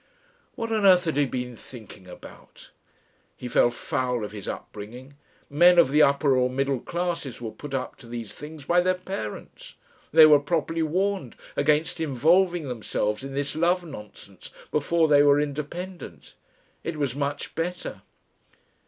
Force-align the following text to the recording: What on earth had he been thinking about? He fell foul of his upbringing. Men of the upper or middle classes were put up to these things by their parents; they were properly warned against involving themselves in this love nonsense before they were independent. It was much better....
What 0.55 0.71
on 0.71 0.83
earth 0.83 1.05
had 1.05 1.15
he 1.15 1.27
been 1.27 1.55
thinking 1.55 2.07
about? 2.07 2.71
He 3.37 3.47
fell 3.47 3.69
foul 3.69 4.25
of 4.25 4.31
his 4.31 4.47
upbringing. 4.47 5.13
Men 5.47 5.77
of 5.77 5.91
the 5.91 6.01
upper 6.01 6.35
or 6.35 6.49
middle 6.49 6.79
classes 6.79 7.39
were 7.39 7.51
put 7.51 7.75
up 7.75 7.97
to 7.97 8.07
these 8.07 8.33
things 8.33 8.65
by 8.65 8.81
their 8.81 8.95
parents; 8.95 9.75
they 10.11 10.25
were 10.25 10.39
properly 10.39 10.81
warned 10.81 11.35
against 11.55 11.99
involving 11.99 12.67
themselves 12.67 13.23
in 13.23 13.35
this 13.35 13.55
love 13.55 13.85
nonsense 13.85 14.49
before 14.71 15.07
they 15.07 15.21
were 15.21 15.39
independent. 15.39 16.33
It 16.83 16.97
was 16.97 17.13
much 17.13 17.53
better.... 17.53 18.01